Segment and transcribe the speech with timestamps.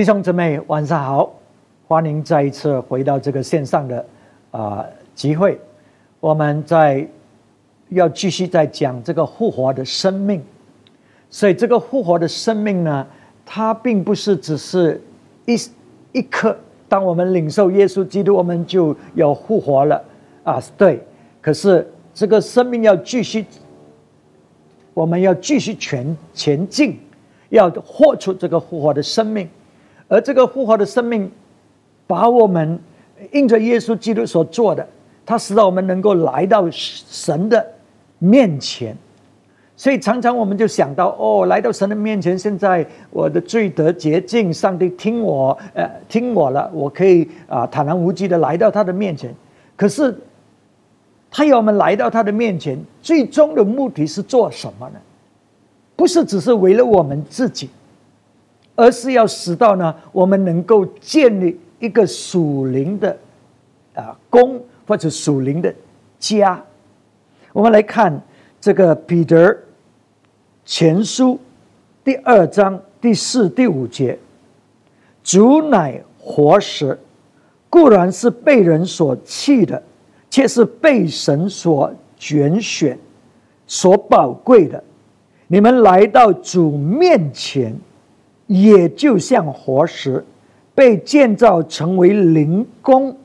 [0.00, 1.30] 弟兄姊妹，晚上好！
[1.86, 4.06] 欢迎再一次回到这个线上的
[4.50, 4.82] 啊
[5.14, 5.60] 集会。
[6.20, 7.06] 我们在
[7.90, 10.42] 要继续在讲这个复活的生命，
[11.28, 13.06] 所以这个复活的生命呢，
[13.44, 14.98] 它并不是只是
[15.44, 15.54] 一
[16.12, 16.56] 一刻，
[16.88, 20.02] 当我们领受耶稣基督，我们就要复活了
[20.44, 20.58] 啊。
[20.78, 20.98] 对，
[21.42, 23.44] 可是这个生命要继续，
[24.94, 26.98] 我们要继续前前进，
[27.50, 29.46] 要活出这个复活的生命。
[30.10, 31.30] 而这个复活的生命，
[32.08, 32.78] 把我们
[33.30, 34.84] 印着耶稣基督所做的，
[35.24, 37.64] 它使到我们能够来到神的
[38.18, 38.94] 面前。
[39.76, 49.32] 所以常常我们就想到，哦，来到神的面前，现在我的罪得洁净，上帝听我，呃，听我了，我可以啊坦然无惧的来到他的面前。
[49.76, 50.12] 可是，
[51.30, 54.98] 他要我们来到他的面前，最终的目的是做什么呢？
[55.94, 57.70] 不是只是为了我们自己。
[58.76, 63.14] 而是要使到呢，我们能够建立一个属灵的
[63.94, 65.74] 啊宫或者属灵的
[66.18, 66.62] 家。
[67.52, 68.22] 我们来看
[68.60, 69.54] 这个彼得
[70.64, 71.38] 前书
[72.02, 74.18] 第二章第四、第五节
[75.22, 76.98] ：“主乃活石，
[77.68, 79.82] 固然是被人所弃的，
[80.30, 82.98] 却是被神所拣选、
[83.66, 84.82] 所宝贵的。
[85.48, 87.76] 你们来到主面前。”
[88.50, 90.24] 也就像活石，
[90.74, 93.16] 被建造成为灵宫，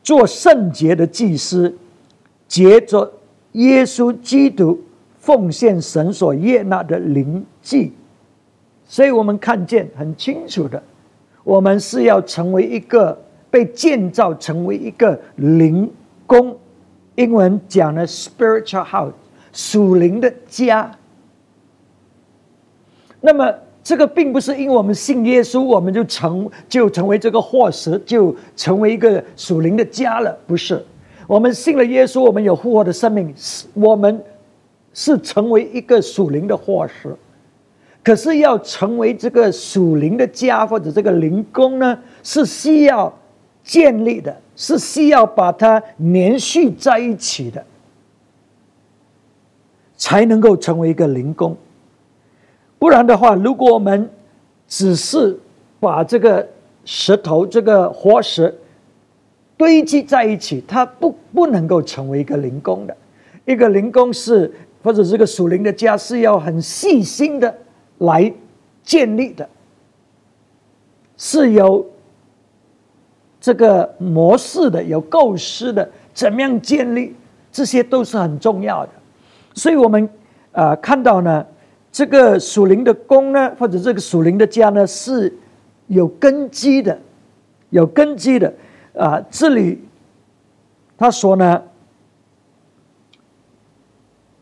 [0.00, 1.76] 做圣洁的祭司，
[2.46, 3.12] 接着
[3.52, 4.80] 耶稣基督
[5.18, 7.92] 奉献神所悦纳的灵祭。
[8.86, 10.80] 所以我们看见很清楚的，
[11.42, 13.20] 我们是要成为一个
[13.50, 15.90] 被建造成为一个灵
[16.28, 16.56] 宫，
[17.16, 19.12] 英文讲的 spiritual house，
[19.52, 20.96] 属灵的家。
[23.24, 30.36] 那么，这个并不是因为我们信耶稣，我们就成就成为这个祸石，就成为一个属灵的家了。
[30.46, 30.84] 不是，
[31.28, 34.22] 我们信了耶稣，我们有复活的生命，是我们
[34.92, 37.16] 是成为一个属灵的祸石。
[38.02, 43.16] 可是要成为这个属灵的家或者这个灵宫呢，是需要
[43.62, 47.64] 建立的，是需要把它连续在一起的，
[49.96, 51.56] 才能够成为一个灵宫。
[52.82, 54.10] 不然的话，如果我们
[54.66, 55.38] 只是
[55.78, 56.44] 把这个
[56.84, 58.52] 石头、这个活石
[59.56, 62.96] 堆积在一起，它不不能够成为一个灵工的。
[63.44, 67.56] 一个灵工是或者这个属灵的家是要很细心的
[67.98, 68.34] 来
[68.82, 69.48] 建立的，
[71.16, 71.86] 是有
[73.40, 77.14] 这个模式的、有构思的，怎么样建立，
[77.52, 78.90] 这些都是很重要的。
[79.54, 80.10] 所以我们
[80.50, 81.46] 啊看到呢。
[81.92, 85.30] 这个属灵的宫呢，或者这个属灵的家呢，是
[85.88, 86.98] 有根基的，
[87.68, 88.52] 有根基的
[88.94, 89.22] 啊。
[89.30, 89.78] 这里
[90.96, 91.62] 他说呢，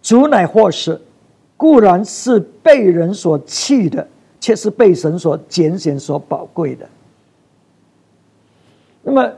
[0.00, 1.00] 主乃或是
[1.56, 4.06] 固然是被人所弃的，
[4.38, 6.88] 却是被神所拣选、所宝贵的。
[9.02, 9.28] 那么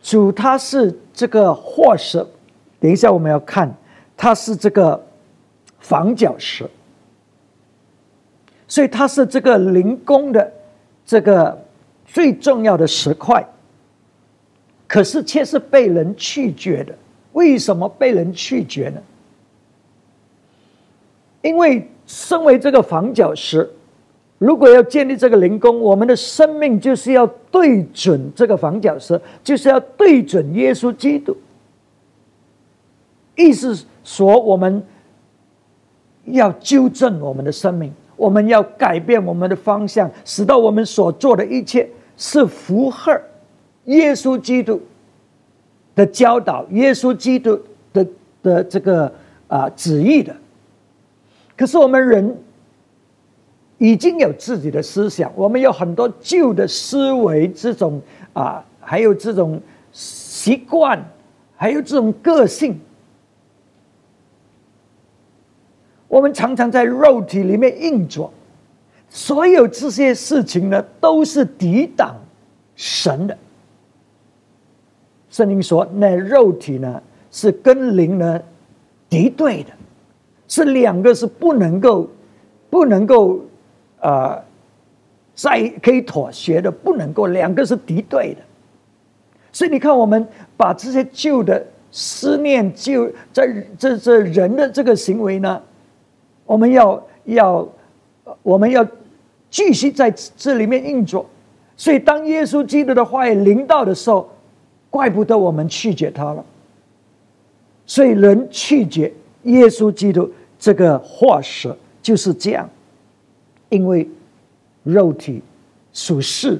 [0.00, 2.24] 主他是这个或是，
[2.78, 3.74] 等一下我们要看，
[4.16, 5.04] 他是这个
[5.80, 6.64] 房角石。
[8.68, 10.52] 所以它是这个灵宫的
[11.04, 11.58] 这个
[12.06, 13.44] 最重要的石块，
[14.86, 16.94] 可是却是被人拒绝的。
[17.32, 19.00] 为什么被人拒绝呢？
[21.40, 23.70] 因为身为这个房角石，
[24.38, 31.36] 如果要建立这个灵宫，我们的生命就是要对准这个房角石，就是要对准耶稣基督。
[33.36, 34.82] 意思说，我们
[36.24, 37.92] 要纠正我们的生命。
[38.18, 43.18] 我们要改变我们的方向，使到我们所做的一切是符合
[43.84, 44.78] 耶稣基督
[45.94, 47.58] 的教导、耶稣基督
[47.92, 48.06] 的
[48.42, 49.10] 的这个
[49.46, 50.36] 啊旨意的。
[51.56, 52.36] 可是我们人
[53.78, 58.02] 已经有自己的思想，我们有很多旧的思维，这种
[58.32, 59.60] 啊，还有这种
[59.92, 61.02] 习惯，
[61.56, 62.78] 还有这种个性。
[66.08, 68.32] 我们常常在肉体里面运作，
[69.10, 72.16] 所有这些事情呢，都是抵挡
[72.74, 73.36] 神的。
[75.28, 78.40] 圣经说，那肉体呢是跟灵呢
[79.10, 79.70] 敌对的，
[80.48, 82.08] 是两个是不能够
[82.70, 83.40] 不能够
[84.00, 84.42] 呃
[85.34, 88.40] 在可以妥协的，不能够两个是敌对的。
[89.52, 90.26] 所以你看，我们
[90.56, 91.62] 把这些旧的
[91.92, 93.46] 思念、旧在
[93.78, 95.62] 这这人的这个行为呢。
[96.48, 97.68] 我们要要，
[98.42, 98.86] 我们要
[99.50, 101.26] 继续在这里面运作。
[101.76, 104.30] 所以，当耶稣基督的话语临到的时候，
[104.88, 106.42] 怪不得我们拒绝他了。
[107.84, 109.12] 所以，人拒绝
[109.42, 112.66] 耶稣基督这个话语就是这样，
[113.68, 114.08] 因为
[114.84, 115.42] 肉体
[115.92, 116.58] 属世、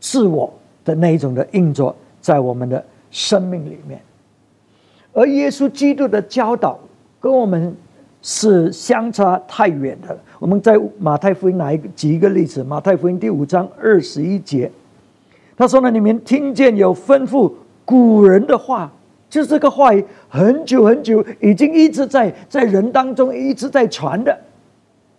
[0.00, 0.52] 自我
[0.84, 4.00] 的那一种的运作在我们的生命里面，
[5.12, 6.76] 而耶稣基督的教导
[7.20, 7.72] 跟我们。
[8.26, 10.18] 是相差太远的。
[10.38, 14.70] 我们在马太福音来举一个例子，马太福音第五章二十一节，
[15.58, 17.52] 他说呢：“你们听见有吩咐
[17.84, 18.90] 古人的话，
[19.28, 24.34] 就是这个话语很久很久已经一直在在人当中一直在传的。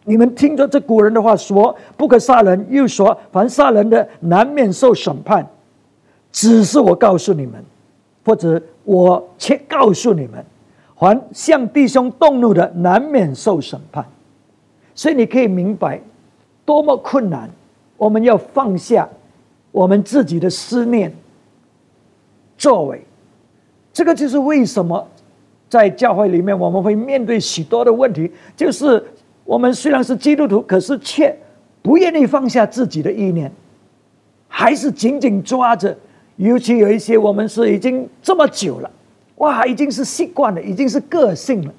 [0.03, 5.47] 你们听着这古人的话说，不可杀人，又说凡杀人的难免受审判。
[6.31, 7.63] 只是我告诉你们，
[8.25, 10.43] 或者我却告诉你们。”
[10.95, 14.05] 还向弟兄动怒的，难免受审判。
[14.93, 15.99] 所以你可以明白，
[16.63, 17.49] 多么困难。
[17.97, 19.07] 我们要放下
[19.71, 21.13] 我们自己的思念、
[22.57, 23.01] 作为。
[23.93, 25.05] 这个就是为什么
[25.69, 28.31] 在教会里面我们会面对许多的问题。
[28.55, 29.03] 就是
[29.43, 31.37] 我们虽然是基督徒，可是却
[31.81, 33.51] 不愿意放下自己的意念，
[34.47, 35.95] 还是紧紧抓着。
[36.37, 38.91] 尤其有一些我们是已经这么久了。
[39.37, 41.73] 哇，已经是习惯了，已经是个性了，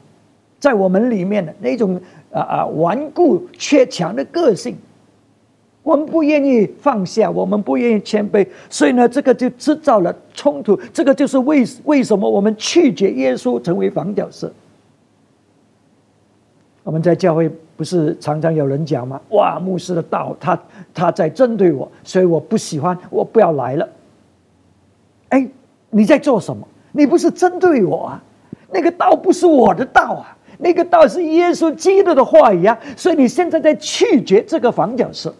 [0.58, 1.98] 在我们里面的那种
[2.32, 4.76] 啊啊顽固缺强的个性，
[5.82, 10.76] 我们不愿意放下，我们不愿意谦卑，所以呢，这个就制造了冲突。
[10.92, 14.52] 这个就是为为什么我们拒绝耶稣成为房角色。
[16.82, 19.20] 我们在教会不是常常有人讲吗？
[19.30, 20.62] 哇，牧师的道，他
[20.92, 23.88] 他在针对我，所以我不喜欢，我不要来了。
[25.30, 25.48] 哎，
[25.90, 26.68] 你在做什么？
[26.96, 28.22] 你不是针对我啊？
[28.70, 32.76] 那个道不是我的道啊，那个道是耶稣基督的话语啊。
[32.96, 35.34] 所以你现在在拒绝这个房角色，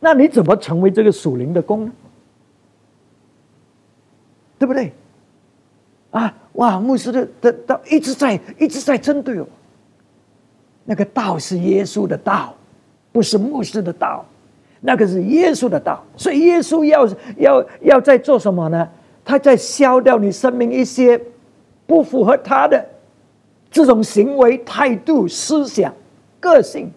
[0.00, 1.92] 那你怎么成为这个属灵的公呢？
[4.58, 4.92] 对不对？
[6.12, 9.48] 啊，哇，牧师的的道一直在一直在针对我。
[10.84, 12.54] 那个道是耶稣的道，
[13.10, 14.24] 不是牧师的道。
[14.86, 17.08] 那个是耶稣的道，所以耶稣要
[17.38, 18.86] 要要在做什么呢？
[19.24, 21.18] 他在消掉你生命一些
[21.86, 22.86] 不符合他的
[23.70, 25.90] 这种行为、态度、思想、
[26.38, 26.92] 个性，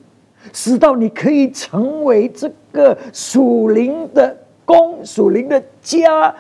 [0.52, 4.36] 使到你可以成为这个属灵的
[4.66, 6.36] 公、属灵的家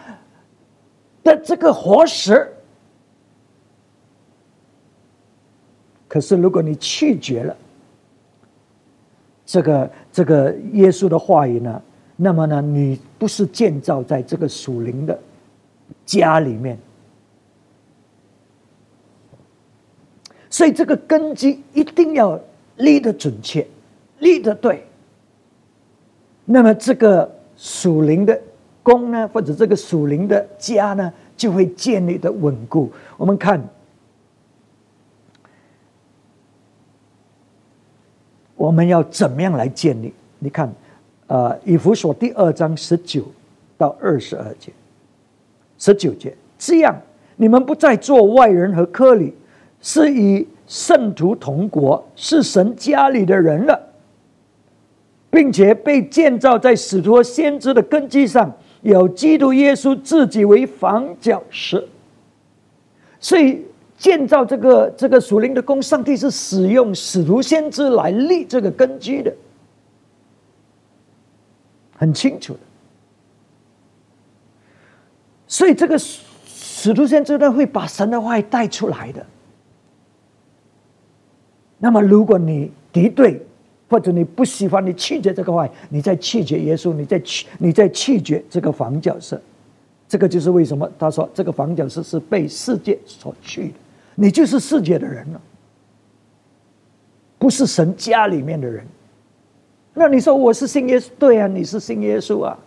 [1.23, 2.45] 的这个活石。
[6.09, 7.55] 可是，如果你拒绝了
[9.45, 11.79] 这个，这个耶稣的话语呢？
[12.15, 15.15] 那么呢，你不是建造在这个属灵的
[16.07, 16.75] 家里面，
[20.49, 22.39] 所以这个根基一定要
[22.77, 23.67] 立得准确，
[24.17, 24.83] 立得对。
[26.45, 28.41] 那么这个属灵的
[28.81, 32.91] 宫呢，或者这个属灵的家呢，就会建立的稳固。
[33.17, 33.63] 我们看。
[38.57, 40.11] 我们要怎么样来建立？
[40.39, 40.69] 你看，
[41.27, 43.23] 呃，以弗所第二章十九
[43.77, 44.73] 到二十二节，
[45.77, 46.99] 十九节，这样
[47.35, 49.31] 你们不再做外人和客里，
[49.79, 53.79] 是以圣徒同国，是神家里的人了，
[55.29, 61.87] 并且被建造在使徒先知的根基上，有基督耶稣自己为房角石，
[63.19, 63.66] 所以。
[63.97, 69.33] 建造这个这个属灵的宫，上帝是使用使徒先知来立这个根基的，
[71.95, 72.59] 很清楚的。
[75.47, 79.25] 所以这个使徒先知呢，会把神的话带出来的。
[81.79, 83.41] 那么，如果你敌对，
[83.89, 89.41] 或者你不喜欢，你拒绝这个话，你在拒绝耶稣，你在拒你在拒绝这个房角色，
[90.07, 93.73] 这个就是为什么他说这个房角色是被世界所去的。
[94.19, 95.39] 你就是世界的人了，
[97.37, 98.83] 不是神家里面的人。
[99.93, 102.57] 那你说我是信耶稣，对啊，你是信耶稣啊。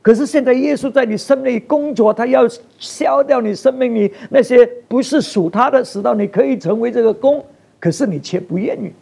[0.00, 2.42] 可是现在耶稣在你生命里工作，他要
[2.78, 7.44] 消掉你生命里那些不是属他的，使到你可以成为这个工，
[7.80, 8.92] 可是你却不愿意。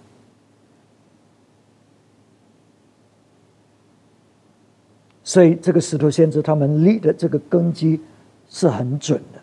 [5.23, 8.01] 所以这个石头先知他们立的这个根基
[8.49, 9.42] 是很准的。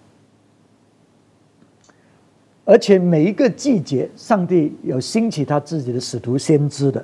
[2.69, 7.03] 而且每一个季节，上帝有兴起他自己的使徒先知的，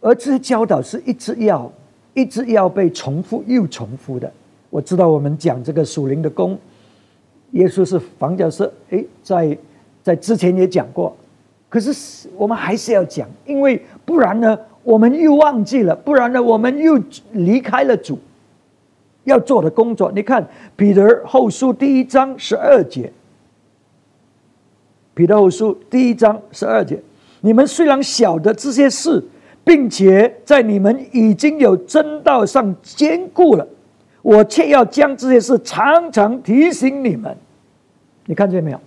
[0.00, 1.70] 而这些教导是一直要、
[2.14, 4.32] 一直要被重复又重复的。
[4.70, 6.58] 我知道我们讲这个属灵的功，
[7.50, 9.58] 耶稣是房角石，哎，在
[10.02, 11.14] 在之前也讲过，
[11.68, 16.98] 可是我们还是要讲，因为不然呢，我们又忘记了；不然呢，我们又
[17.32, 18.18] 离开了主。
[19.24, 20.10] 要做的工作。
[20.12, 20.42] 你看
[20.76, 23.02] 《彼得后书》第一章十二节，
[25.14, 27.00] 《彼得后书》第一章十二节：
[27.40, 29.22] 你们虽然晓得这些事，
[29.64, 33.66] 并且在你们已经有真道上坚固了，
[34.22, 37.36] 我却要将这些事常常提醒你们。
[38.26, 38.80] 你看见没有？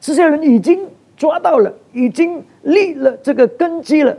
[0.00, 0.80] 这些人已经。
[1.16, 4.14] 抓到了，已经立了这个根基了。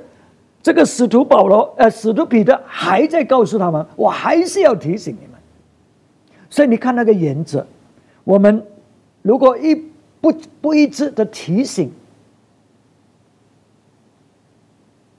[0.63, 5.35] 这个使徒保罗，呃，使徒彼得还在告诉他们，我还是要提醒你们。
[6.55, 7.67] 所以你看那个原则，
[8.24, 8.65] 我们
[9.21, 9.75] 如果一
[10.21, 10.31] 不
[10.62, 11.91] 不一致的提醒，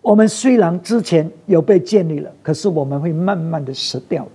[0.00, 4.30] 我们虽然之前有被建立了，可是我们会慢慢的失掉的。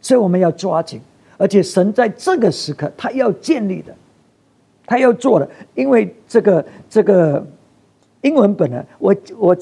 [0.00, 1.02] 所以我们要抓紧，
[1.36, 3.94] 而且神在这个时刻，他要建立的。
[4.86, 7.46] 他要做的，因为这个这个
[8.22, 9.56] 英文本呢，我我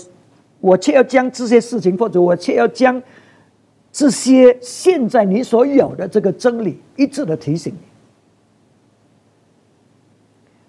[0.61, 3.02] 我却要将这些事情，或者我却要将
[3.92, 7.78] 这些现在你所有的这个真理一致的提醒你。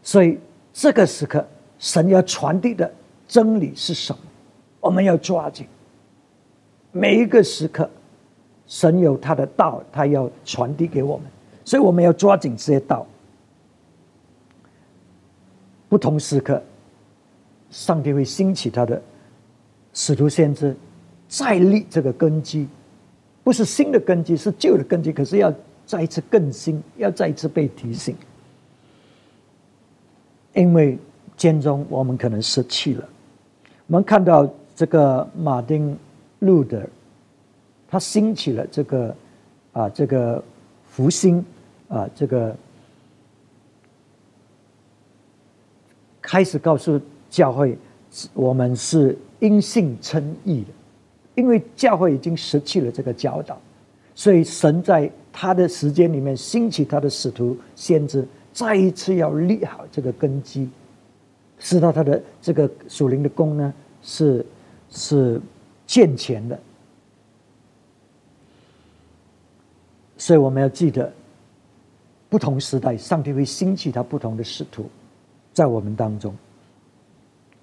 [0.03, 0.39] 所以
[0.73, 1.47] 这个时刻，
[1.77, 2.91] 神要传递的
[3.27, 4.19] 真理是什么？
[4.79, 5.67] 我们要抓紧
[6.91, 7.87] 每一个时刻，
[8.65, 11.27] 神有他的道，他要传递给我们，
[11.63, 13.05] 所以我们要抓紧这些道。
[15.87, 16.61] 不同时刻，
[17.69, 18.99] 上帝会兴起他的
[19.93, 20.75] 使徒先知，
[21.27, 22.67] 再立这个根基，
[23.43, 25.11] 不是新的根基，是旧的根基。
[25.11, 25.53] 可是要
[25.85, 28.15] 再一次更新，要再一次被提醒，
[30.53, 30.97] 因为
[31.35, 33.09] 间中我们可能失去了。
[33.87, 35.97] 我们看到这个马丁
[36.39, 36.81] 路德，
[37.87, 39.15] 他兴起了这个
[39.73, 40.43] 啊，这个
[40.89, 41.43] 福星
[41.87, 42.55] 啊，这个。
[46.23, 47.75] 开始告诉教会，
[48.33, 50.67] 我们是因信称义的，
[51.35, 53.59] 因为教会已经失去了这个教导，
[54.15, 60.69] 所以神在他的时间里面兴起他的使徒先知，再一次要立好这个根基，
[61.59, 64.45] 使到他的这个属灵的功呢是
[64.89, 65.41] 是
[65.87, 66.59] 健全的。
[70.17, 71.11] 所以我们要记得，
[72.29, 74.89] 不同时代，上帝会兴起他不同的使徒。
[75.53, 76.33] 在我们当中，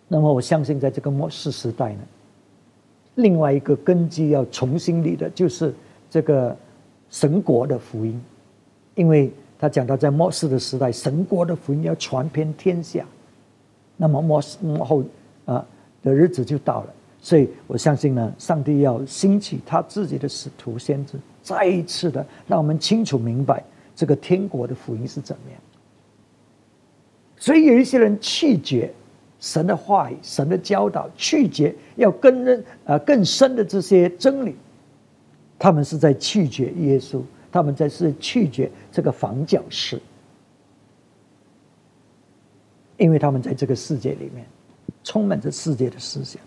[0.08, 2.00] 那么我相信，在这个末世时代呢，
[3.18, 5.74] 另外一个根基要重新立的，就是
[6.08, 6.56] 这个
[7.10, 8.20] 神国的福音，
[8.94, 13.04] 因为他讲到在末世的时代，神国的福音要传遍天下，
[13.96, 15.02] 那么末世末后
[15.46, 15.66] 啊
[16.00, 23.64] 的日子就到了，所以我相信呢，上帝要兴起他自己的使徒先知，再一次的让我们清楚明白
[23.96, 25.60] 这个天国的福音是怎么样。
[27.36, 28.92] 所以有一些人拒绝
[29.40, 34.56] 神的话语、神的教导，拒绝要更认啊更深的这些真理，
[35.58, 40.00] 他们是在拒绝耶稣，他们在是拒绝这个房角石，
[42.96, 44.44] 因为他们在这个世界里面
[45.04, 46.42] 充满着世界的思想。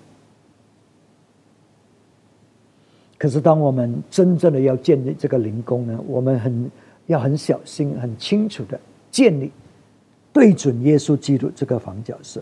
[3.17, 6.71] 可是，当我们真正的要建立这个灵宫呢，我们很
[7.05, 8.79] 要很小心、很清楚的
[9.11, 9.51] 建立。
[10.33, 12.41] 对准耶稣基督这个房角石，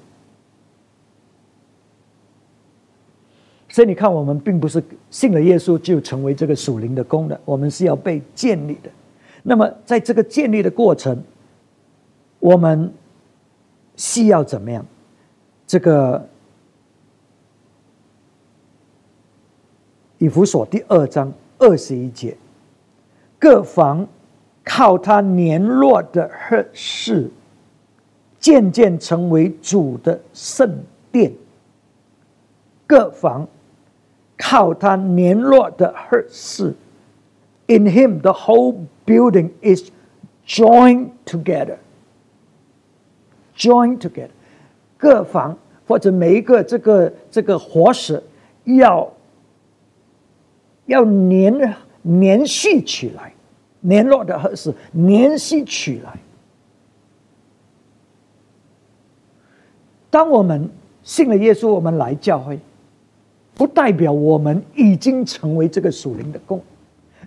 [3.80, 8.90] 所以你看，我们并不是信了耶稣就成为这个属灵的功的，我们是要被建立的。
[9.42, 11.24] 那么，在这个建立的过程，
[12.40, 12.92] 我们
[13.96, 14.86] 需要怎么样？
[15.66, 16.28] 这个
[20.18, 22.36] 以弗所第二章二十一节，
[23.40, 24.06] 各房
[24.62, 27.32] 靠他年弱的合事。
[28.42, 30.84] 渐渐成为主的圣
[31.14, 31.32] 殿，
[32.86, 33.48] 各房
[34.40, 36.74] 靠他联络的合适。
[37.68, 39.92] In him, the whole building is
[40.48, 41.78] joined together.
[43.56, 44.32] Joined together，
[44.98, 48.24] 各房或者每一个这个这个活石
[48.64, 49.12] 要
[50.86, 53.34] 要连连续起来，
[53.82, 56.18] 联络的合适，联系起来。
[60.10, 60.70] 当我们
[61.04, 62.58] 信了耶稣，我们来教会，
[63.60, 66.62] 不代表我们已经成为这个属灵的共。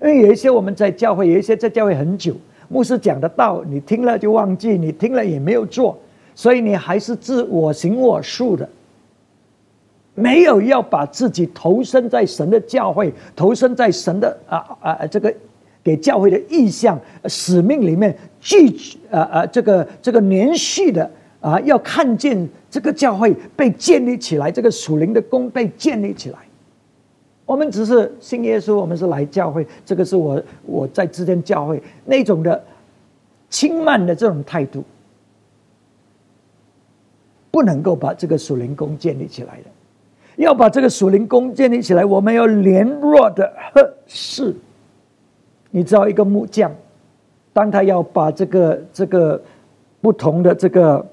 [0.01, 2.35] 因为有一些我们在教会，有一些在教会很久，
[2.71, 5.99] 牧师讲的道你听了就忘记，你听了也没有做，
[6.35, 8.67] 所以你还是自我行我素的，
[10.15, 15.33] 没有要把自己投身在神的教会，投身在神的啊啊这个
[15.85, 18.75] 给教会的意向使命里面，具
[19.11, 21.11] 啊啊这个这个连续的。
[21.43, 26.39] 啊，要看见这个教会被建立起来，这个属灵的功被建立起来。
[27.45, 32.65] 我们只是信耶稣，我们是来教会，这个是我我在之间教会那种的
[33.51, 34.85] 轻慢的这种态度，
[37.51, 39.65] 不能够把这个属灵功建立起来的。
[40.37, 44.55] 要把这个属灵功建立起来，我们要联络的合适。
[45.71, 46.73] 你知道，一个木匠，
[47.53, 49.43] 当他要把这个这个
[50.01, 51.05] 不同的这个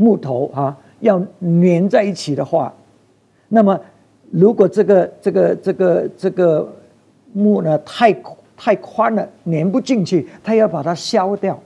[0.00, 2.72] 木头啊，要粘在一起的话，
[3.48, 3.78] 那么
[4.30, 6.66] 如果这个这个这个这个
[7.34, 8.16] 木呢太
[8.56, 11.60] 太宽了，粘不进去，他要把它削掉，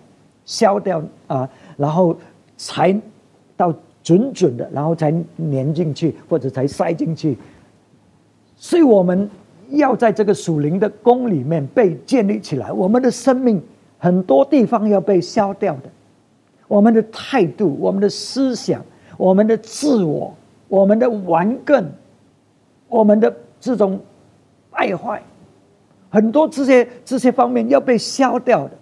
[0.45, 2.17] 削掉啊，然后
[2.57, 2.95] 才
[3.57, 3.73] 到。
[4.05, 7.39] 准准的，然后才粘进去，或者才塞进去。
[8.55, 9.31] 所以我们
[9.71, 12.71] 要在这个属灵的宫里面被建立起来。
[12.71, 13.63] 我们的生命
[13.97, 15.89] 很多地方要被消掉的，
[16.69, 18.85] 我们的态度、我们的思想、
[19.17, 20.35] 我们的自我、
[20.69, 21.93] 我们的顽梗、
[22.89, 24.01] 我们的这种
[24.71, 25.23] 败坏，
[26.11, 28.73] 很多这些这些方面要被消掉的，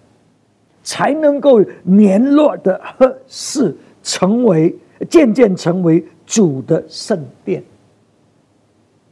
[0.83, 4.75] 才能够联络的合适成为。
[5.09, 7.61] 渐渐成为主的圣殿。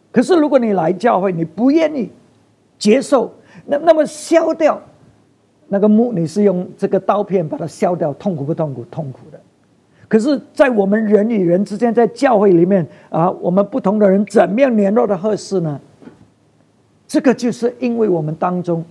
[0.09, 2.09] 可是，如果你来教会，你不愿意
[2.79, 3.29] 接受，
[3.65, 4.81] 那那么消掉
[5.73, 8.83] 那个木，你是用这个刀片把它削掉，痛苦不痛苦？
[8.91, 9.39] 痛苦的。
[10.09, 15.79] 可是，在我们人与人之间，在教会里面啊，我们不同的人怎么样联络的合适呢？
[17.07, 18.83] 这个就是因为我们当中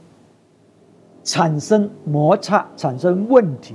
[1.23, 3.75] 产生摩擦，产生问题。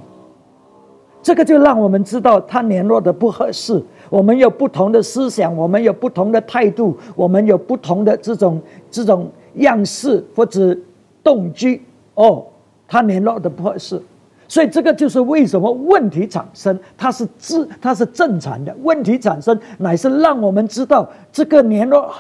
[1.22, 3.80] 这个就让我们知道他联络的不合适。
[4.10, 8.60] 我们有不同的思想，我们有不同的态度，我们有不同的这种
[8.90, 10.76] 这种样式或者
[11.24, 11.80] 动机。
[12.16, 12.44] 哦，
[12.88, 14.02] 他联络的不合适，
[14.48, 16.80] 所以这个就是为什么问题产生。
[16.98, 22.14] 它是自它是正常的问题产生，乃是让我们知道这个联络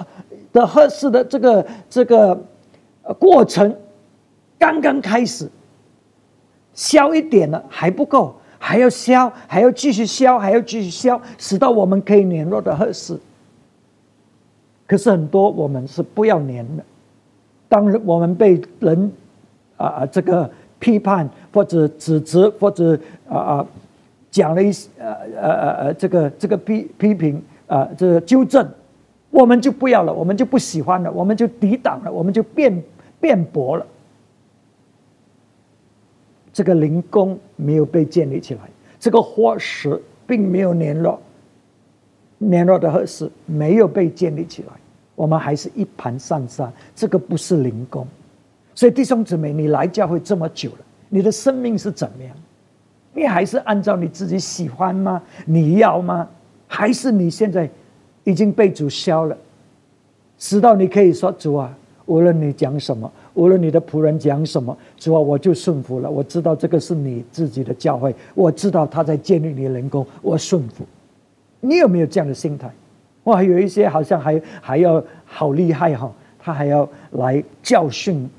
[0.51, 2.39] 的合适的这个这个
[3.19, 3.75] 过程
[4.57, 5.49] 刚刚开始，
[6.73, 8.35] 消一点了还不够。
[8.57, 13.15] 还要消，还要继续消，还要继续消，使到我们可以联络的合适。
[14.87, 16.83] 可是很多我们是不要粘的。
[17.69, 19.11] 当我们被人
[19.77, 22.97] 啊啊这个批判或者指责或者
[23.29, 23.67] 啊啊
[24.31, 28.67] 讲了一些呃呃呃这个这个批批评啊这纠正，
[29.29, 32.83] 我们就不要了，我们就不喜欢了，我们就抵挡了，我们就辩
[33.19, 33.85] 辩驳了。
[36.53, 38.61] 这个灵宫没有被建立起来，
[38.97, 41.19] 这个火石并没有联络，
[42.37, 44.69] 联络的合适没有被建立起来，
[45.15, 46.71] 我们还是一盘散沙。
[46.95, 48.07] 这个不是灵工，
[48.75, 52.35] 所以弟兄姊妹，你来教会这么久了，你的生命是怎么样？
[53.13, 55.21] 你还是按照你自己喜欢吗？
[55.45, 56.27] 你要吗？
[56.67, 57.69] 还是你现在
[58.25, 59.37] 已经被主消了，
[60.37, 61.73] 直到你可以说主啊，
[62.05, 63.09] 无论你讲什么。
[63.35, 66.09] 无论你的仆人讲什么，主啊，我就顺服了。
[66.09, 70.85] 我知道这个是你自己的教会，我知道他在建立你的人工，我顺服。
[71.59, 72.71] 你有没有这样的心态？
[73.25, 78.29] 哇，有一些好像还还要好厉害哈，他还要来教训，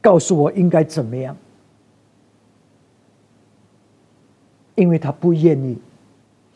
[0.00, 1.36] 告诉我应该怎么样，
[4.74, 5.78] 因为他不愿意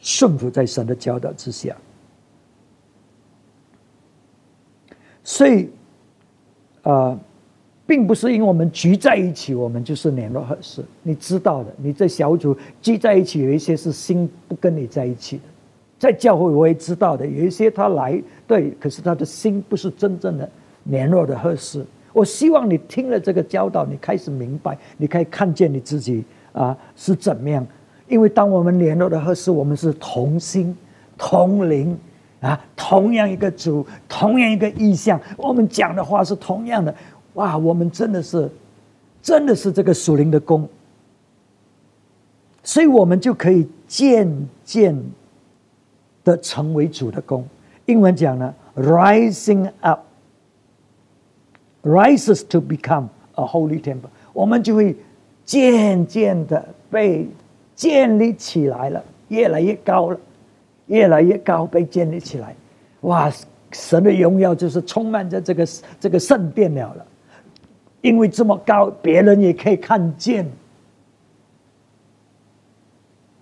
[0.00, 1.76] 顺服在神的教导之下，
[5.22, 5.68] 所以，
[6.83, 7.18] 啊。
[7.87, 10.83] 并不是因为我们聚在一起，我们就是联络合适。
[11.02, 15.42] 你知道的，你在小组聚在一起，有一些是心不跟你在一起的。
[15.98, 20.50] 在教会我也知道的，有一些他来对，可是他的心不是真正的
[20.85, 21.85] 联络的合适。
[22.14, 26.24] 我希望你听了这个教导，你开始明白，你可以看见你自己
[26.55, 27.66] 啊是怎么样。
[28.09, 30.74] 因为当我们联络的合适，我们是同心
[31.18, 31.98] 同灵
[32.40, 36.94] 啊，同样一个主，同样一个意向，我们讲的话是同样的。
[37.33, 38.48] 哇，我们真的是，
[39.20, 40.68] 真的是这个属灵的功，
[42.62, 44.96] 所以我们就可以渐渐
[46.22, 47.44] 的成为主的功。
[47.87, 50.00] 英文讲呢，rising up
[51.85, 54.97] Rises to become a holy temple，我们就会
[55.44, 57.29] 渐渐的被
[57.75, 60.18] 建立起来了，越来越高了，
[60.87, 62.57] 越来越高被建立起来。
[63.03, 63.31] 哇，
[63.70, 65.68] 神的荣耀就是充满着这个
[66.01, 67.05] 这个圣殿了了。
[68.01, 70.47] 因为这么高，别人也可以看见。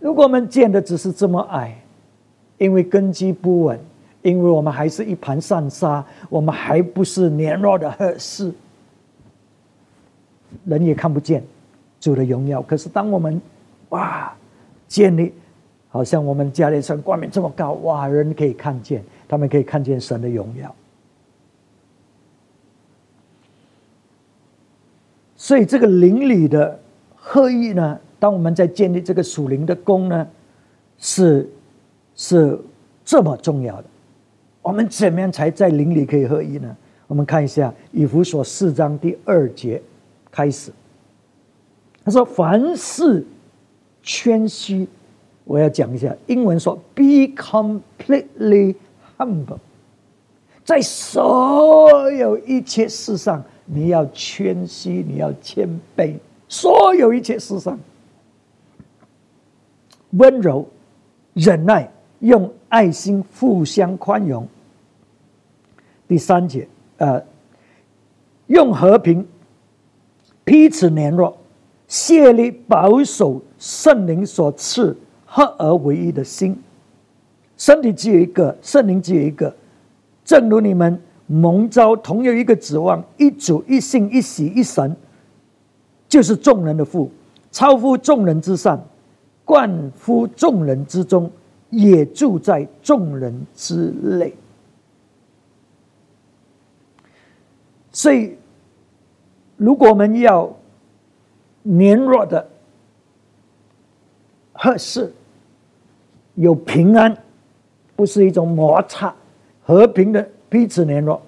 [0.01, 1.77] 如果我们建的只是这么矮，
[2.59, 3.79] 因为根基不稳，
[4.23, 8.53] 因为我们还是一盘散沙，我们还不是年弱的合适，
[10.65, 11.45] 人也看不见
[12.01, 12.63] 主的荣耀。
[12.63, 13.41] 可是当我们
[13.89, 14.33] 哇
[14.87, 15.35] 建立
[15.89, 20.75] 好像我们家里神冠冕这么高，哇，人可以看见，他们可以看见神的荣耀。
[25.37, 26.81] 所以这个灵里的
[27.17, 30.29] 合一呢，当我们在建立这个属灵的宫呢，
[30.99, 31.51] 是
[32.15, 32.57] 是
[33.05, 33.85] 这么重要的。
[34.63, 36.77] 我们怎么样才在灵里可以合一呢？
[37.09, 39.83] 我们看一下以弗所四章第二节
[40.31, 40.73] 开始，
[42.05, 43.27] 他说：“凡事
[44.03, 44.89] 谦虚。”
[45.45, 48.77] 我要讲一下英文说：“Be completely
[49.19, 49.59] humble。”
[50.65, 56.15] 在所有一切事上，你要谦虚，你要谦卑。
[56.49, 57.79] 所有一切事上，
[60.11, 60.67] 温柔、
[61.35, 61.91] 忍耐，
[62.23, 64.49] 用爱心互相宽容。
[66.09, 67.23] 第三节，呃，
[68.49, 69.25] 用和平
[70.43, 71.37] 彼此联络，
[71.87, 74.97] 竭力保守圣灵所赐。
[75.35, 76.55] 合而为一的心，
[77.57, 79.57] 身体只有一个，圣灵只有一个。
[80.23, 84.95] 正如你们蒙召同有一个指望，一主一信一喜一神，
[86.07, 87.11] 就是众人的父，
[87.51, 88.79] 超乎众人之上，
[89.43, 91.31] 冠乎众人之中，
[91.73, 94.33] 也住在众人之内。
[97.91, 98.37] 所以，
[99.57, 100.55] 如果我们要
[101.63, 102.49] 年弱的
[104.53, 105.13] 合适。
[106.35, 107.15] 有平安，
[107.95, 109.15] 不是一种摩擦，
[109.63, 111.21] 和平的彼此联络。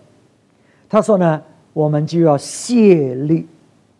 [0.88, 1.42] 他说呢，
[1.74, 3.46] 我们就要竭力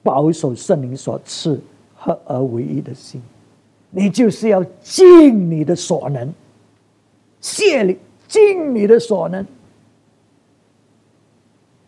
[0.03, 1.61] 保守圣灵所赐
[1.95, 3.23] 合而为一的心。
[3.95, 6.33] 你就是要尽你的所能，
[7.41, 9.47] 竭力尽你的所能，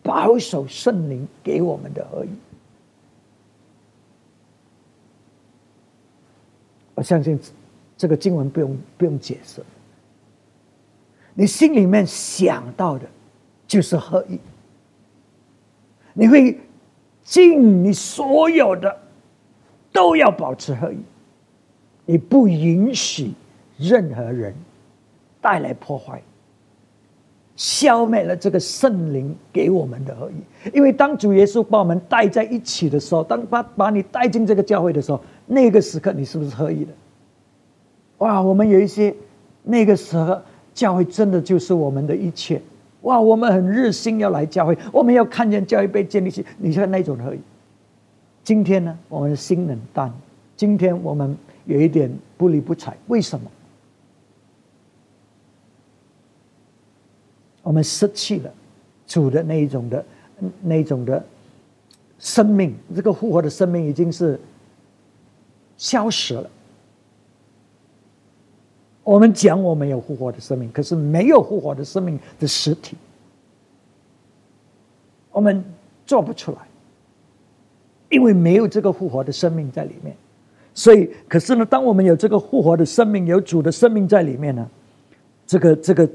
[0.03, 2.29] 保守圣灵给我们的合一。
[6.95, 7.39] 我相信。
[7.99, 9.63] 这个经文不用不用解释，
[11.33, 13.07] 你心里面想到的，
[13.67, 14.39] 就是合一。
[16.13, 16.61] 你会
[17.25, 18.95] 尽你所有的，
[19.93, 20.99] 都要保持合一，
[22.07, 23.33] 你不允许
[23.77, 24.55] 任何人
[25.41, 26.23] 带来破坏，
[27.57, 30.71] 消灭了这个圣灵给我们的合一。
[30.73, 36.93] 因为当主耶稣把我们带在一起的时候，当把把你带进这个教会的时候，那个时刻你是不是合一的？
[38.19, 39.15] 哇，我们有一些
[39.63, 40.41] 那个时候
[40.73, 42.61] 教会真的就是我们的一切。
[43.03, 46.45] 哇，我们很热心要来教会，我们要看见教会被建立起。
[46.59, 47.39] 你看那种而已。
[48.43, 50.13] 今天呢，我们心冷淡，
[50.57, 52.97] 今天我们有一点不理不睬。
[53.07, 53.51] 为什么？
[57.63, 58.55] 我们失去了
[59.09, 60.05] 主的那一种的
[60.63, 61.25] 那一种的
[62.21, 64.39] 生命，这个复活的生命已经是
[65.77, 66.49] 消失了。
[69.03, 72.97] 我们讲我们有复活的生命，可是没有复活的生命的实体，
[75.33, 75.65] 我们
[76.07, 76.59] 做不出来，
[78.11, 80.17] 因为没有这个复活的生命在里面。
[80.77, 84.71] 所以，可是呢，当我们有这个复活的生命，有主的生命在里面呢，
[85.47, 86.11] 这个这个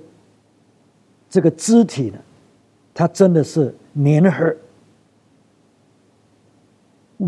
[1.28, 2.20] 这个肢体呢，
[2.94, 4.56] 它真的是粘合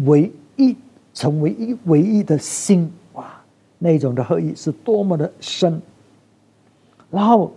[0.05, 0.77] 唯一，
[1.15, 3.33] 成为一唯一的心哇。
[3.79, 5.81] 那种的合一是多么的深，
[7.09, 7.51] 然后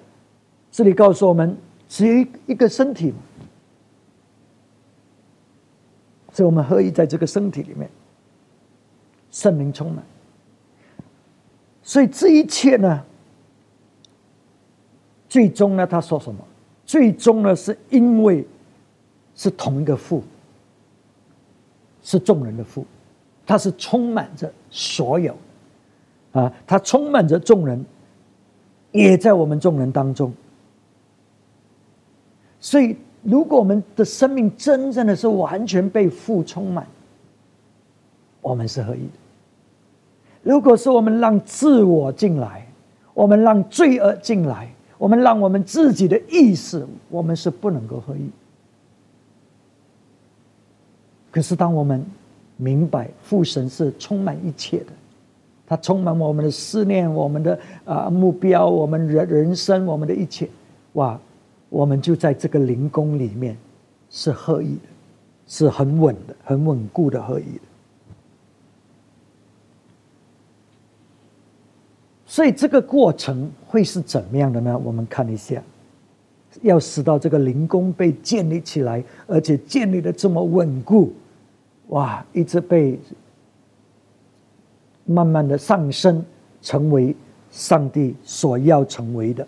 [0.73, 1.55] 这里告诉我们，
[1.87, 3.13] 只有一一个身体，
[6.33, 7.89] 所以我们合一在这个身体里面，
[9.37, 10.03] 圣灵充满，
[11.83, 13.05] 所以这一切呢，
[15.29, 16.41] 最终呢，他说什么？
[16.87, 18.47] 最终呢，是因为
[19.35, 20.25] 是同一个父，
[22.03, 22.87] 是众人的父，
[23.45, 25.37] 他是充满着所有。
[26.33, 27.85] 啊，他充满着众人，
[28.91, 30.33] 也在我们众人当中。
[32.59, 36.87] 所以，如果我们的生命真正的是完全被父充满，
[38.41, 39.26] 我们是合一的。
[40.47, 42.65] 如果是我们让自我进来，
[43.15, 48.31] 我们让罪恶进来，我们让我们自己的意识，我们是不能够合一。
[51.33, 52.07] 可是，当我们
[52.57, 54.93] 明白父神是充满一切的。
[55.67, 60.49] 他充满我们的思念，我们的啊目标，我们人人生，我们的一切，
[60.93, 61.19] 哇！
[61.69, 63.57] 我们就在这个灵宫里面，
[64.09, 64.83] 是合一的，
[65.49, 67.61] 是很稳的、很稳固的合一的。
[72.37, 74.79] 所以这个过程会是怎么样的呢？
[74.85, 75.63] 我们看一下，
[76.61, 81.15] 要使到这个灵宫被建立起来，而且建立的这么稳固，
[81.87, 82.23] 哇！
[82.35, 83.01] 一直被。
[85.07, 86.23] 慢慢的上升，
[86.61, 87.17] 成为
[87.51, 89.47] 上帝所要成为的。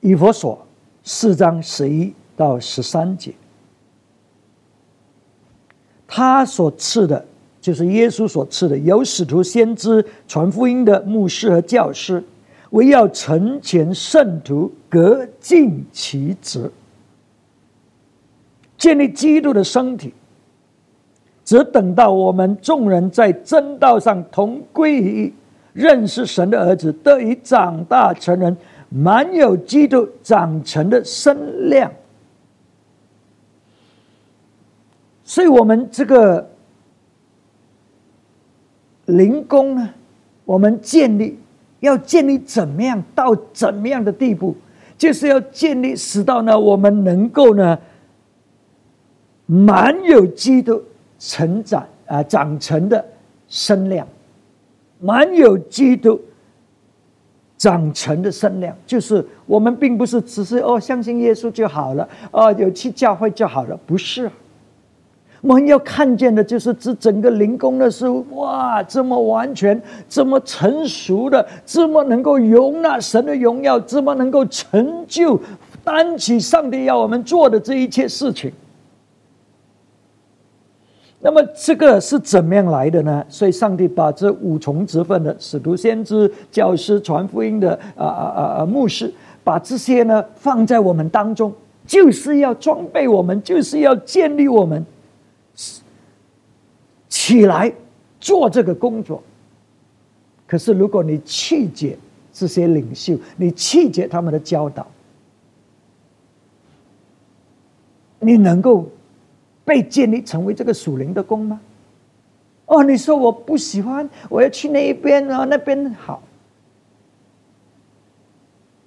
[0.00, 0.64] 以佛所
[1.02, 3.34] 四章十一到十三节，
[6.06, 7.26] 他所赐的，
[7.66, 12.22] 就是耶稣所赐的，有使徒、先知、传福音的牧师和教师，
[12.70, 16.70] 为要成全圣徒，各尽其职，
[18.78, 20.14] 建立基督的身体。
[21.44, 25.32] 只等到我们众人在真道上同归于一，
[25.72, 28.56] 认识神的儿子，得以长大成人，
[28.88, 31.90] 满有基督长成的身量。
[35.24, 36.48] 所以，我们这个
[39.06, 39.90] 灵宫呢，
[40.44, 41.38] 我们建立
[41.80, 44.54] 要建立怎么样到怎么样的地步，
[44.98, 47.78] 就是要建立使到呢，我们能够呢，
[49.46, 50.82] 满有基督。
[51.18, 53.02] 成长啊，长成的
[53.48, 54.06] 身量，
[55.00, 56.20] 满有基督
[57.56, 64.30] 长成的身量，就是我们并不是只是哦相信耶稣就好了，哦有去教会就好了，不是。
[65.46, 75.40] 我们要看见的就是这整个灵宫的是哇，这么完全，这么成熟的，这么能够容纳神的荣耀，这么能够成就
[75.84, 78.50] 担起上帝要我们做的这一切事情。
[81.20, 83.24] 那么这个是怎么样来的呢？
[83.28, 89.12] 所以上帝把这五重职分的使徒、先知、教师、传福音的啊啊啊啊牧师，
[89.44, 91.52] 把这些呢放在我们当中，
[91.86, 94.84] 就是要装备我们，就是要建立我们
[97.26, 97.72] 起来
[98.20, 99.20] 做这个工作。
[100.46, 101.98] 可是如果你气解
[102.32, 104.86] 这些领袖，你气解他们的教导，
[108.20, 108.88] 你能够？
[109.64, 111.60] 被建立成为这个属灵的宫吗？
[112.66, 116.22] 哦，你说我不喜欢，我要去那一边啊，那边好。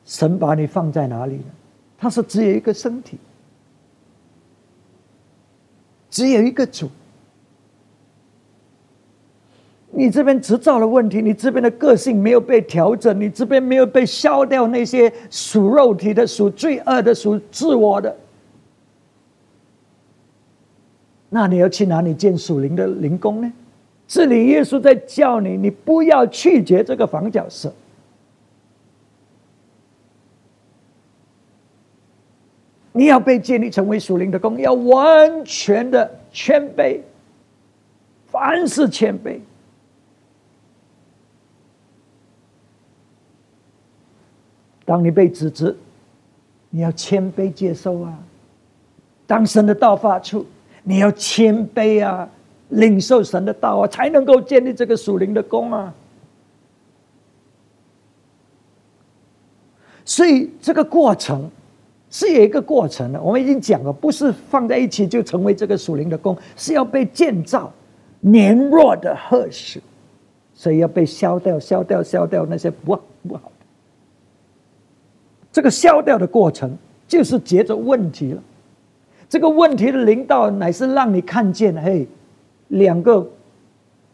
[0.05, 1.51] 神把你放在哪里呢？
[1.97, 3.17] 他说只有一个身体，
[6.09, 6.89] 只有一个主。
[9.91, 18.15] 你这边执照的问题，你这边的个性没有被调整，你这边没有被消掉那些属肉体的、属罪恶的、属自我的。
[21.29, 23.51] 那你要去哪里建属灵的灵宫呢？
[24.07, 27.71] 这里耶稣在叫你，你不要拒绝这个房角石。
[32.91, 36.99] 你要被建立成为属灵的宫，要完全的谦卑，
[38.27, 39.39] 凡事谦卑。
[44.89, 45.75] 当你被指责，
[46.71, 48.17] 你要谦卑接受啊。
[49.27, 50.43] 当神的道发出。
[50.81, 52.27] 你要谦卑啊，
[52.69, 55.93] 领受神的道啊，才能够建立这个属灵的功啊。
[60.05, 61.47] 所以这个过程
[62.09, 67.71] 是有一个过程的，我们已经讲了，不是放在一起就成为这个属灵的功，是要被建造
[68.21, 69.79] 年弱的褐石，
[70.55, 72.97] 所以要被消掉、消掉、消掉那些不
[73.27, 73.51] 不好。
[75.51, 78.41] 这个消掉的过程，就是解决问题了。
[79.27, 82.07] 这个问题的领导乃是让你看见，嘿，
[82.69, 83.27] 两个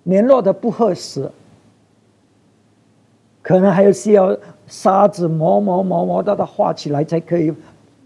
[0.03, 1.29] 联络的不合适，
[3.41, 4.35] 可能还有需要
[4.67, 7.53] 沙子磨磨磨磨到它化起来才可以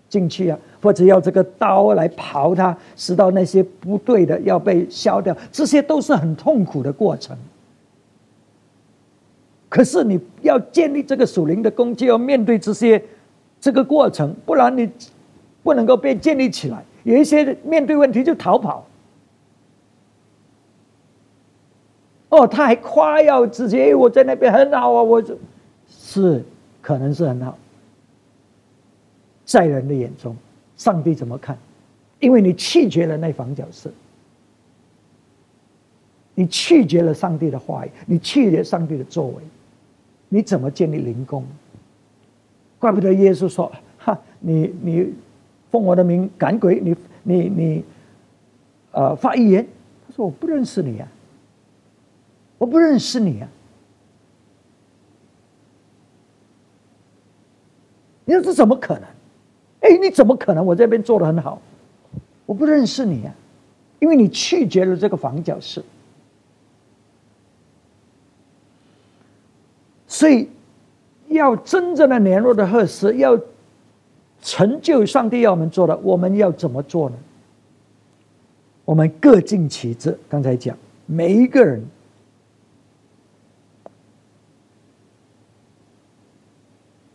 [0.08, 7.38] 进去啊，或者要这个刀来刨它，使到那些不对的要被消掉，这些都是很痛苦的过程。
[9.68, 13.02] 可是你要建立这个属灵的功，就要面对这些
[13.62, 14.90] 这个过程，不然你
[15.64, 16.84] 不能够被建立起来。
[17.04, 18.86] 有一些面对问题就逃跑，
[22.30, 25.24] 哦，他还夸耀自己，我在那边很好啊，我
[25.90, 26.44] 是
[26.82, 27.58] 可能是很好，
[29.46, 30.36] 在人的眼中，
[30.78, 31.58] 上帝怎么看？
[32.20, 33.90] 因为你拒绝了那房角色，
[36.36, 39.36] 你拒绝了上帝的话语，你拒绝上帝的作为，
[40.28, 41.46] 你怎么建立灵工？
[42.80, 45.14] 怪不得耶稣说：“哈，你你。”
[45.72, 47.86] 奉我的名赶鬼，你你你，
[48.92, 49.68] 呃，发预言。
[50.08, 51.08] 他说：“我不认识你呀，
[52.58, 53.48] 我不认识你呀。”
[58.26, 59.04] 你说这怎么可能？
[59.82, 60.66] 哎，你怎么可能？
[60.66, 61.62] 我这边做的很好，
[62.48, 63.32] 我不认识你呀，
[64.00, 65.84] 因为你拒绝了这个房角石。
[70.08, 70.50] 所以，
[71.30, 73.40] 要真正的联络的合适，要
[74.42, 77.16] 成就上帝要我们做的，我们要怎么做呢？
[78.84, 80.18] 我们各尽其职。
[80.28, 81.84] 刚才讲，每一个人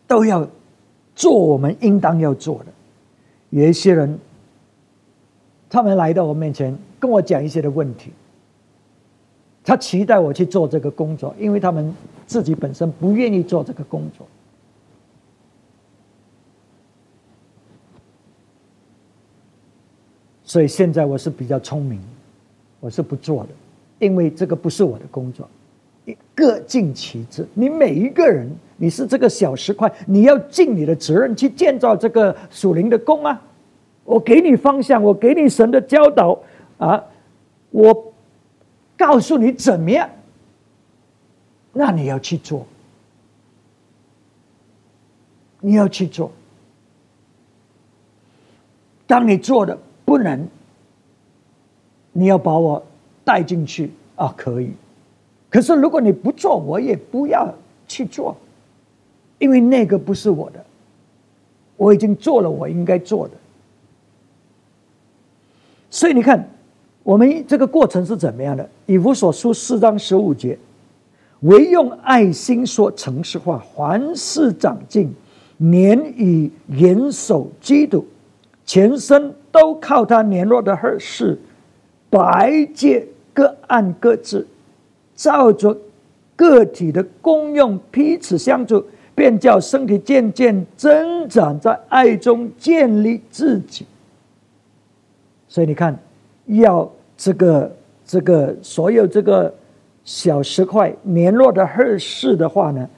[0.07, 0.49] 都要
[1.17, 2.67] 做我们应当要做的。
[3.51, 4.17] 有一些人，
[5.69, 8.13] 他们来到我面前，跟我讲一些的问题，
[9.65, 11.93] 他期待我去做这个工作，因为他们。
[12.27, 14.27] 自己本身不愿意做这个工作。
[20.43, 22.01] 所以现在我是比较聪明，
[22.79, 23.51] 我是不做的，
[23.99, 25.49] 因为这个不是我的工作。
[26.35, 33.43] 各尽其职，你每一个人，你是这个小石块，你要尽你的责任去建造这个属灵的宫啊！
[34.05, 36.39] 我给你方向，我给你神的教导
[36.77, 37.03] 啊，
[37.71, 38.13] 我
[38.99, 40.09] 告诉你怎么样，
[41.75, 42.67] 那你要去做，
[45.61, 46.33] 你要去做。
[49.07, 49.79] 当你做的。
[50.07, 50.47] 不能，
[52.13, 52.81] 你要把我
[53.25, 54.33] 带进去啊？
[54.37, 54.71] 可以，
[55.49, 57.53] 可是如果你不做，我也不要
[57.89, 58.37] 去做，
[59.39, 60.63] 因为那个不是我的，
[61.79, 63.35] 我已经做了我应该做的。
[65.89, 66.47] 所以你看，
[67.03, 68.69] 我们这个过程是怎么样的？
[68.85, 70.59] 以弗所书四章十五节，
[71.45, 75.11] 唯用爱心说诚实话，凡事长进，
[75.57, 78.07] 年以严守基督，
[78.67, 79.35] 全身。
[79.55, 81.39] 都靠他联络的合适，
[82.11, 84.45] 百界各按各自，
[85.15, 85.79] 照着
[86.35, 93.87] 个体的功用彼此相助，便叫身体渐渐增长，在爱中建立自己。
[95.47, 95.97] 所以你看，
[96.47, 99.55] 要这个这个所有这个
[100.05, 102.89] 小石块联络的合适的话呢，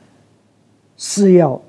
[0.96, 1.60] 是要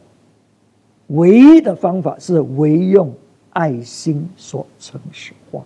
[1.08, 3.14] 唯一的方法是唯用。
[3.52, 5.64] 爱心说诚实话，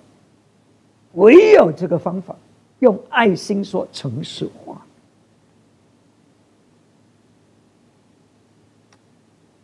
[1.16, 2.34] 唯有这个方法，
[2.80, 4.82] 用爱心说诚实话，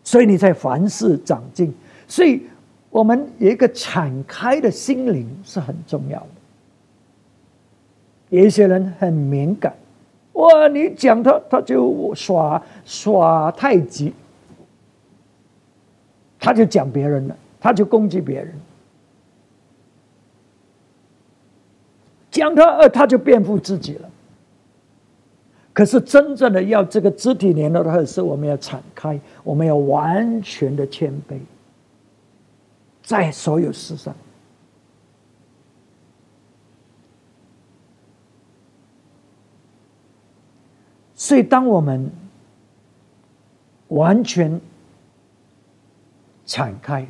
[0.03, 1.73] 所以你在凡事长进。
[2.05, 2.45] 所以，
[2.89, 6.27] 我们有一个敞开的心灵是很重要的。
[8.27, 9.73] 有一些人很敏感，
[10.37, 10.67] 哇！
[10.67, 14.13] 你讲他，他就耍耍太极，
[16.39, 17.35] 他就讲别人了。
[17.59, 18.53] 他就攻击别人，
[22.29, 24.07] 讲他呃，他就辩护自己了。
[25.73, 31.39] 可是真正的要这个肢体联络的，是我们要敞开，我们要完全的谦卑，
[33.01, 34.15] 在所有事上。
[41.27, 42.09] 所以，当我们
[43.89, 44.61] 完全
[46.45, 47.05] 敞开。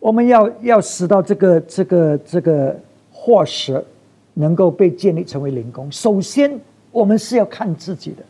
[0.00, 2.80] 我们要要使到这个这个这个
[3.12, 3.84] 化石
[4.32, 6.58] 能够被建立成为灵工，首先
[6.90, 8.24] 我们是要看自己的，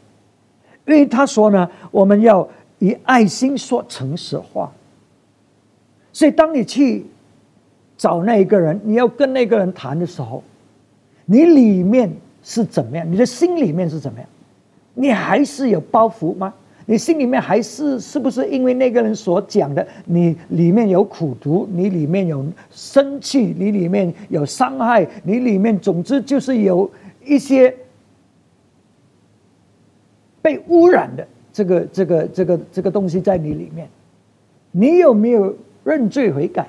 [0.93, 2.49] 因为他说呢，我们要
[2.81, 4.73] 以爱心说诚实话。
[6.13, 7.07] 所以当你去
[7.97, 10.43] 找那一个人，你要跟那个人谈的时候，
[11.25, 13.11] 你里面是怎么样？
[13.11, 14.29] 你的心里面是怎么样？
[14.95, 16.53] 你还是有包袱吗？
[16.85, 26.91] 你心里面还是是不是因为那个人所讲的，你里面有苦毒，你里面有生气，你里面有伤害，你里面总之就是有
[27.25, 27.73] 一些
[30.43, 33.89] 被污染的这个这个这个这个东西在你里面，
[34.73, 36.67] 你有没有认罪悔改？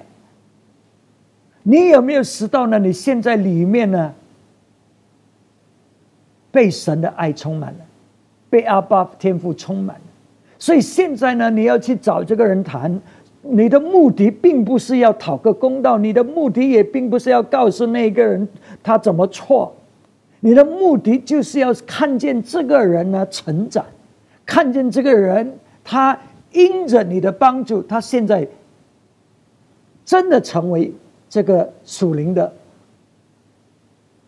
[1.64, 2.78] 你有没有识到呢？
[2.78, 4.14] 你现在里面呢，
[6.54, 7.80] 被神的爱充满了。
[8.50, 10.02] 被阿巴天赋充满了，
[10.60, 13.02] 所以现在呢，你要去找这个人谈，
[13.42, 18.48] 你的目的并不是要讨个公道，你的目的也并不是要告诉那个人
[18.84, 19.74] 他怎么错，
[20.42, 23.84] 你的目的就是要看见这个人呢成长，
[24.46, 26.16] 看见这个人他
[26.52, 28.48] 因着你的帮助，他现在
[30.06, 30.94] 真的成为
[31.28, 32.54] 这个属灵的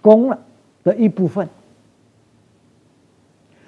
[0.02, 0.40] 功了
[0.84, 1.48] 的一部分。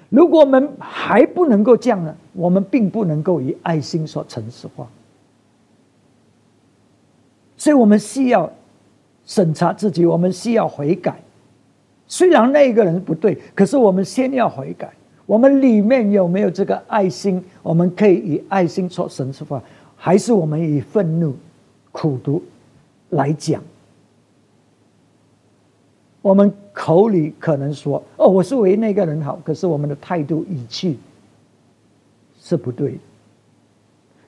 [0.08, 4.86] 如果我们还不能够这样呢，我们并不能够以爱心说诚实话。
[7.56, 8.50] 所以我们需要
[9.26, 11.20] 审查自己，我们需要悔改。
[12.06, 14.90] 虽然那个人不对，可是我们先要悔改。
[15.26, 17.44] 我们里面有没有这个爱心？
[17.62, 19.62] 我们可以以爱心说诚实话，
[19.94, 21.36] 还是我们以愤怒、
[21.92, 22.42] 苦毒
[23.10, 23.62] 来讲？
[26.20, 30.98] 我们口里可能说：“哦，我是为那个人好。”可是我们的态度语气
[32.40, 32.98] 是不对的，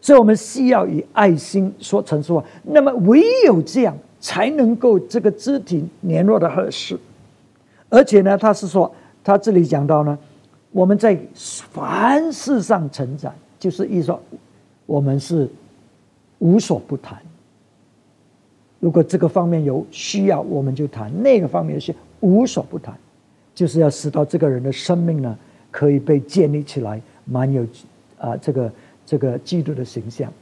[0.00, 2.44] 所以我们需要以爱心说陈述话。
[2.62, 6.98] 那么唯有这样，才能够这个肢体联络的合适。
[7.88, 8.92] 而且呢，他是说，
[9.24, 10.16] 他这里讲到呢，
[10.70, 14.22] 我们在凡事上成长，就是意思说，
[14.86, 15.48] 我们是
[16.38, 17.18] 无所不谈。
[18.80, 22.94] 如果这个方面有需要，我们就谈；那个方面是无所不谈，
[23.54, 25.38] 就是要使到这个人的生命呢，
[25.70, 27.62] 可以被建立起来，蛮有
[28.18, 28.72] 啊，这个
[29.04, 30.32] 这个基督的形象。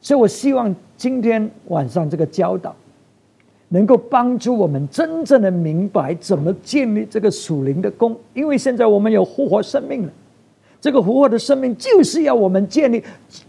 [0.00, 2.74] 所以我希望今天晚上这个教导，
[3.68, 8.16] 能够帮助我们真正的明白怎么建立这个属灵的功。
[8.34, 10.12] 因为现在我们有复活生命了，
[10.80, 13.02] 这个复活的生命就是要我们建立，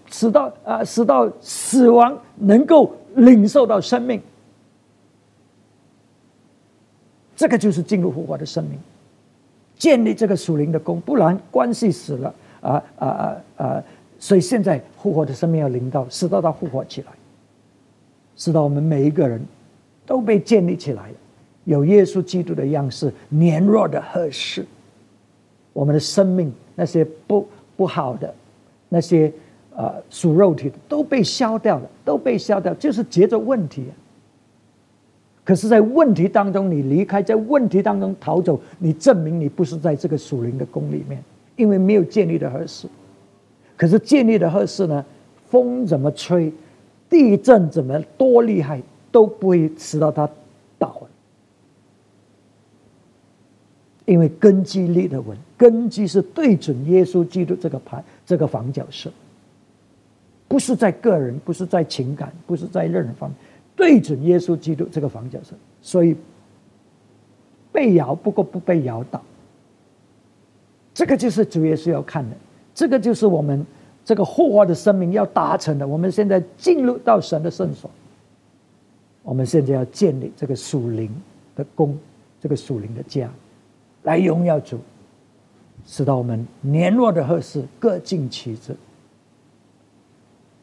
[0.09, 4.19] 使到啊，使到死亡能够领受到生命。
[7.41, 8.77] 这个就是进入复活的生命，
[9.75, 13.83] 建立这个属灵的功，不然关系死了啊啊啊啊！
[14.19, 17.07] 所以现在复活的生命要临到，使到它复活起来，
[18.35, 19.43] 使到我们每一个人
[20.05, 21.09] 都被建立起来，
[21.63, 24.63] 有耶稣基督的样式，年弱的合适，
[25.73, 28.31] 我们的生命那些不不好的
[28.87, 29.33] 那些
[29.75, 33.85] 啊属肉体的都被消掉了，都被消掉，就是结着问题。
[35.43, 41.21] 可是，在问题当中，你离开，在问题当中逃走，你证明你不是在这个属灵的宫里面，
[41.55, 42.87] 因为没有建立的合适。
[43.75, 45.03] 可是建立的合适呢？
[45.49, 46.53] 风怎么吹，
[47.09, 48.81] 地震怎么多厉害，
[49.11, 50.29] 都不会使到它
[50.77, 51.01] 倒。
[54.05, 59.09] 因为根基立得稳，根基是对准耶稣基督这个牌，这个房角色，
[60.47, 63.37] 不是在个人，不是在情感，不是在任何方面。
[63.81, 66.15] 对准耶稣基督这个房角色，所以
[67.71, 69.19] 被摇不过不被摇倒，
[70.93, 72.35] 这个就是主耶稣要看的，
[72.75, 73.65] 这个就是我们
[74.05, 75.87] 这个复活的生命要达成的。
[75.87, 77.89] 我们现在进入到神的圣所，
[79.23, 81.09] 我们现在要建立这个属灵
[81.55, 81.97] 的宫，
[82.39, 83.31] 这个属灵的家，
[84.03, 84.79] 来荣耀主，
[85.87, 88.75] 使到我们年弱的合适各尽其职，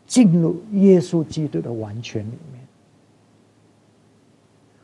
[0.06, 2.57] 进入耶稣基督的完全里面。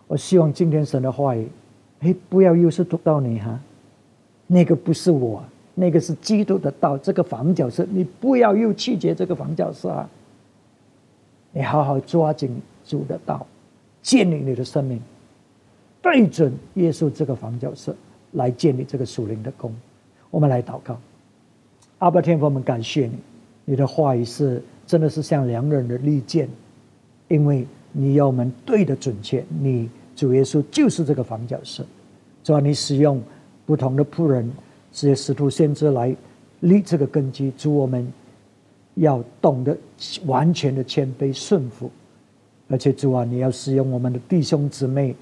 [0.07, 1.49] 我希望今天神的话语，
[2.01, 3.59] 哎，不要又是读到你哈，
[4.47, 5.43] 那个不是我，
[5.75, 10.09] 那个是基督的道，这个房角色，你不要又拒绝这个房角色啊！
[11.53, 13.47] 你好好抓紧主的道，
[14.03, 15.01] 建立你的生命，
[16.03, 17.97] 对准耶稣这个房角色
[18.33, 19.75] 来建立这个属灵的功。
[20.31, 21.01] 我们来祷告，
[21.99, 23.13] 阿爸天父，我们感谢你，
[23.65, 26.47] 你的话语是真的是像良人的利剑，
[27.29, 27.67] 因为。
[27.97, 31.87] 你要我们对的准确，你主耶稣就是这个房角色，
[32.43, 33.23] 主要你使用
[33.65, 34.51] 不同的仆人，
[34.91, 36.15] 这些使徒先知来
[36.61, 37.53] 立这个根基。
[37.57, 38.13] 主我们
[38.95, 39.77] 要懂得
[40.27, 41.89] 完全的谦卑顺服，
[42.69, 45.15] 而且主啊，你要使用我们的弟兄姊妹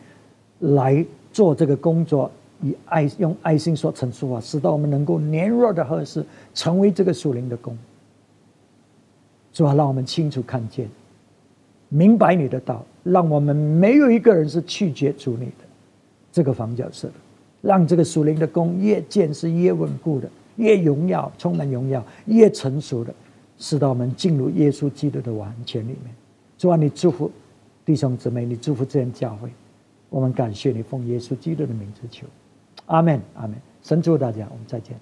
[0.61, 2.31] 来做这个工作，
[2.63, 7.77] 以爱用爱心所陈述啊，使到我们能够年弱的合适，成为这个属灵的工。
[9.53, 10.89] 主啊，让我们清楚看见。
[11.95, 15.65] 明白你的道，让我们没有一个人是拒绝主你的
[16.33, 17.11] 这个房角色，
[17.61, 20.27] 让这个属灵的功越建是越稳固的，
[20.57, 23.15] 越荣耀充满荣耀，越成熟的，
[23.59, 26.15] 使到我们进入耶稣基督的完全里面。
[26.57, 27.31] 主啊，你祝福
[27.85, 29.51] 弟兄姊妹，你祝福这间教会，
[30.09, 32.27] 我们感谢你，奉耶稣基督的名字求，
[32.87, 33.55] 阿门，阿门。
[33.83, 34.97] 神祝大家，我们再见。